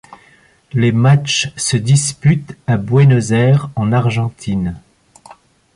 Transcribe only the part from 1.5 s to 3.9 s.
se disputent à Buenos Aires